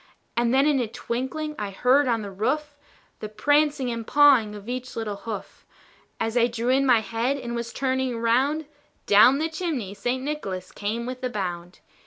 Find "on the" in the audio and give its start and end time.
2.07-2.31